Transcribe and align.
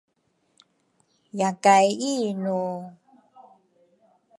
yakay 1.39 1.87
inu? 2.13 2.61